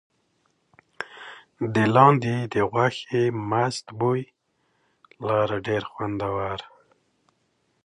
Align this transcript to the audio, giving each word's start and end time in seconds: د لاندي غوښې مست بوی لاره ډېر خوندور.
د 1.73 1.75
لاندي 1.95 2.37
غوښې 2.71 3.23
مست 3.49 3.85
بوی 3.99 4.21
لاره 5.27 5.57
ډېر 5.67 5.83
خوندور. 5.91 6.59